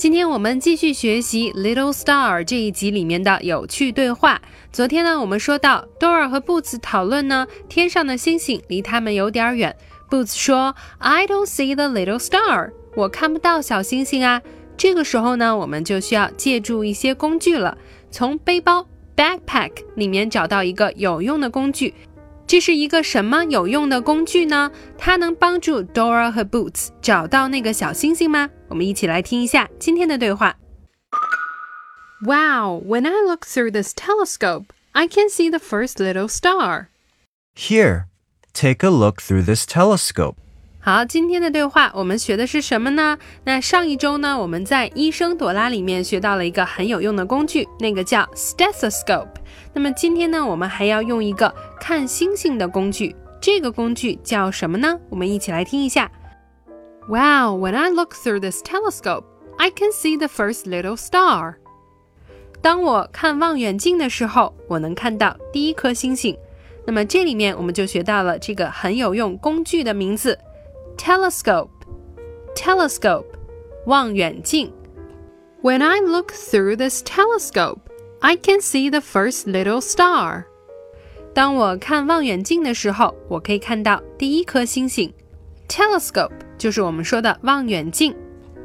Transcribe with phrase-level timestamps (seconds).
[0.00, 4.40] 今天我们继续学习《Little Star》这一集里面的有趣对话。
[4.72, 9.76] 昨天呢，我们说到 Dora 和 Boots 讨论呢，天上的星星离他们有点远。
[10.08, 14.40] Boots 说：“I don't see the little star，我看不到小星星啊。”
[14.74, 17.76] 这个时候呢，我们就需要借助一些工具了，
[18.10, 21.92] 从背包 （backpack） 里面找到一个有用的工具。
[22.49, 24.71] 这是一个什么有用的工具呢？
[24.97, 28.49] 它能帮助 Dora 和 Boots 找到那个小星星吗？
[28.67, 30.55] 我们一起来听一下今天的对话。
[32.21, 36.87] Wow, when I look through this telescope, I can see the first little star.
[37.55, 38.05] Here,
[38.53, 40.35] take a look through this telescope.
[40.82, 43.18] 好，今天的对话我们学的是什么呢？
[43.44, 49.28] 那上一周呢，我们在《医生朵拉》里面学到了一个很有用的工具，那个叫 stethoscope。
[49.74, 54.98] 那么今天呢，我们还要用一个看星星的工具，这个工具叫什么呢？
[55.10, 56.10] 我们一起来听一下。
[57.08, 59.24] Wow, when I look through this telescope,
[59.58, 61.56] I can see the first little star.
[62.62, 66.34] 当我看望远镜的时候，我能看到第一颗星星。
[66.86, 70.38] 那么这里面我们就学到了这个很有用工具的名字。
[70.99, 71.69] telescope,
[72.55, 73.25] telescope,
[73.85, 74.71] 望远镜.
[75.61, 77.79] When I look through this telescope,
[78.19, 80.45] I can see the first little star.
[81.33, 85.13] 当我看望远镜的时候，我可以看到第一颗星星。
[85.67, 88.15] Telescope 就是我们说的望远镜。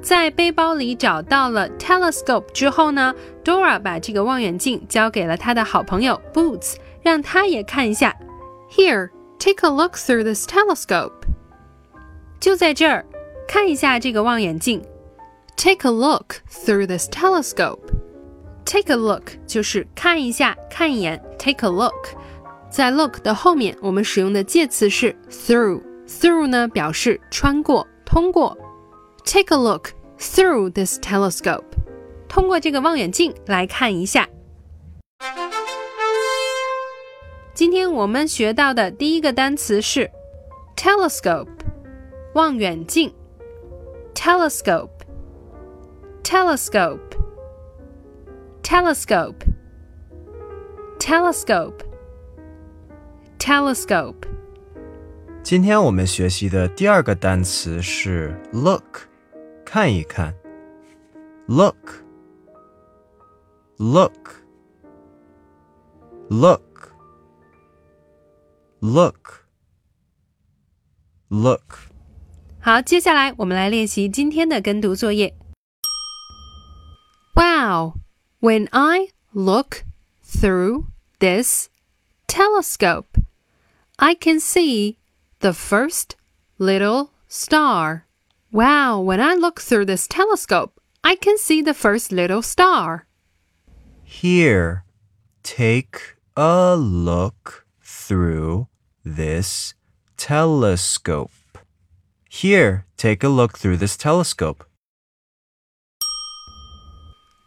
[0.00, 8.16] 在背包里找到了 telescope 之后呢，Dora 把这个望远镜交给了她的好朋友 Boots，让他也看一下。
[8.70, 11.21] Here, take a look through this telescope.
[12.43, 13.05] 就在这儿，
[13.47, 14.83] 看一下这个望远镜。
[15.55, 17.79] Take a look through this telescope.
[18.65, 21.23] Take a look 就是看一下，看一眼。
[21.39, 21.93] Take a look，
[22.69, 25.81] 在 look 的后面，我们使用的介词是 through。
[26.05, 28.57] Through 呢表示穿过、通过。
[29.23, 31.63] Take a look through this telescope.
[32.27, 34.27] 通过这个望远镜来看一下。
[37.53, 40.11] 今天我们学到的第一个单词是
[40.75, 41.47] telescope。
[42.34, 43.12] 望远镜，
[44.14, 44.90] telescope,
[46.22, 46.98] telescope,
[48.62, 49.46] telescope,
[50.98, 51.78] telescope,
[53.38, 54.26] telescope。
[55.42, 59.08] 今天我们学习的第二个单词是 look，
[59.64, 60.34] 看一看。
[61.48, 62.04] look,
[63.78, 64.44] look,
[66.28, 66.92] look,
[68.80, 69.46] look,
[71.28, 71.88] look。
[72.62, 75.34] 好，接下来我们来练习今天的跟读作业。
[77.34, 77.94] Wow,
[78.40, 79.84] when I look
[80.24, 80.86] through
[81.20, 81.68] this
[82.26, 83.06] telescope,
[83.96, 84.96] I can see
[85.38, 86.16] the first
[86.58, 88.02] little star.
[88.50, 90.72] Wow, when I look through this telescope,
[91.02, 93.06] I can see the first little star.
[94.04, 94.84] Here,
[95.42, 98.66] take a look through
[99.04, 99.74] this
[100.16, 101.30] telescope.
[102.33, 104.65] Here, take a look through this telescope.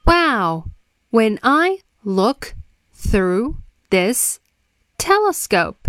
[0.07, 0.67] Wow!
[1.11, 2.55] When I look
[2.95, 3.57] through
[3.91, 4.39] this
[4.97, 5.89] telescope,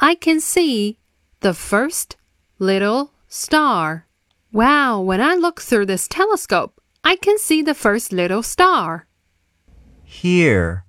[0.00, 0.96] I can see
[1.40, 2.16] the first
[2.58, 4.06] little star.
[4.50, 4.98] Wow!
[5.02, 9.06] When I look through this telescope, I can see the first little star.
[10.04, 10.86] Here,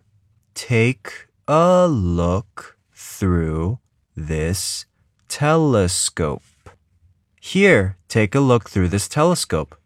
[0.55, 3.79] take a look through
[4.15, 4.85] this
[5.27, 6.41] telescope.
[7.47, 9.78] Here, take a look through this telescope.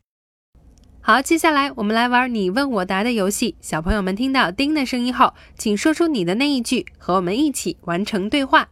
[1.00, 3.56] 好，接下来我们来玩你问我答的游戏。
[3.60, 8.68] 小朋友们听到“叮”的声音后，请说出你的那一句，和我们一起完成对话。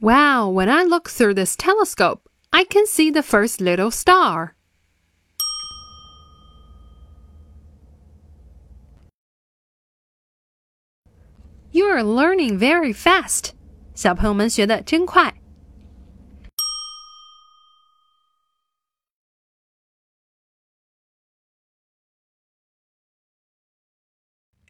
[0.00, 0.52] Wow!
[0.52, 4.50] When I look through this telescope, I can see the first little star.
[11.70, 13.52] You are learning very fast.
[13.94, 15.34] 小朋友们学的真快。